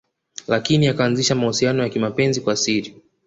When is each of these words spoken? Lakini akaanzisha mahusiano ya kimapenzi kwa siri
Lakini 0.47 0.87
akaanzisha 0.87 1.35
mahusiano 1.35 1.83
ya 1.83 1.89
kimapenzi 1.89 2.41
kwa 2.41 2.55
siri 2.55 3.01